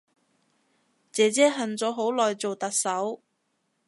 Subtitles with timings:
[1.11, 3.21] 姐姐恨咗好耐做特首